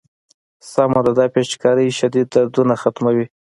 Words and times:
سمه 0.71 0.99
ده 1.05 1.11
دا 1.19 1.25
پيچکارۍ 1.33 1.89
شديد 1.99 2.25
دردونه 2.33 2.75
ختموي. 2.81 3.25